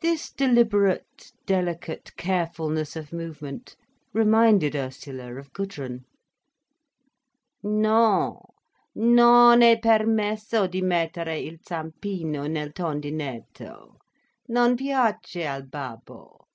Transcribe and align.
This 0.00 0.32
deliberate, 0.32 1.30
delicate 1.46 2.16
carefulness 2.16 2.96
of 2.96 3.12
movement 3.12 3.76
reminded 4.12 4.74
Ursula 4.74 5.36
of 5.36 5.52
Gudrun. 5.52 6.04
"_No! 7.64 8.48
Non 8.96 9.60
è 9.60 9.80
permesso 9.80 10.68
di 10.68 10.82
mettere 10.82 11.38
il 11.46 11.58
zampino 11.62 12.48
nel 12.48 12.72
tondinetto. 12.72 13.98
Non 14.48 14.74
piace 14.74 15.46
al 15.46 15.64
babbo. 15.68 16.48